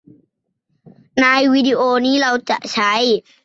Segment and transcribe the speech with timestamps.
[1.19, 2.93] และในวิดีโอนี้ เราจะใช้